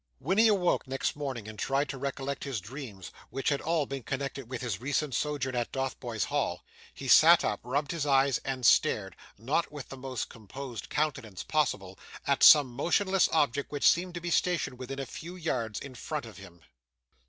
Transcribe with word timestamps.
When 0.17 0.39
he 0.39 0.47
awoke 0.47 0.87
next 0.87 1.15
morning, 1.15 1.47
and 1.47 1.59
tried 1.59 1.87
to 1.89 1.97
recollect 1.99 2.43
his 2.43 2.59
dreams, 2.59 3.11
which 3.29 3.49
had 3.49 3.59
been 3.59 3.67
all 3.67 3.85
connected 3.85 4.49
with 4.49 4.63
his 4.63 4.81
recent 4.81 5.13
sojourn 5.13 5.53
at 5.53 5.71
Dotheboys 5.71 6.23
Hall, 6.23 6.63
he 6.91 7.07
sat 7.07 7.45
up, 7.45 7.59
rubbed 7.61 7.91
his 7.91 8.03
eyes 8.07 8.39
and 8.39 8.65
stared 8.65 9.15
not 9.37 9.71
with 9.71 9.89
the 9.89 9.97
most 9.97 10.27
composed 10.27 10.89
countenance 10.89 11.43
possible 11.43 11.99
at 12.25 12.41
some 12.41 12.71
motionless 12.71 13.29
object 13.31 13.71
which 13.71 13.87
seemed 13.87 14.15
to 14.15 14.21
be 14.21 14.31
stationed 14.31 14.79
within 14.79 14.97
a 14.97 15.05
few 15.05 15.35
yards 15.35 15.79
in 15.79 15.93
front 15.93 16.25
of 16.25 16.37
him. 16.37 16.61